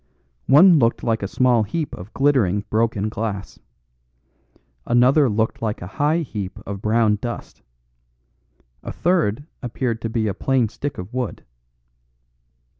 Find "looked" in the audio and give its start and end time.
0.79-1.03, 5.29-5.61